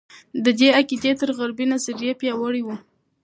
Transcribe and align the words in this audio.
د 0.45 0.47
دې 0.59 0.69
عقیده 0.77 1.11
تر 1.19 1.29
غربي 1.37 1.65
نظریې 1.73 2.13
پیاوړې 2.21 2.61
وه. 2.65 2.75